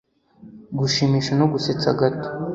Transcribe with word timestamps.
Gushimisha 0.77 1.31
no 1.39 1.45
gusetsa 1.51 1.89
gato 1.99 2.27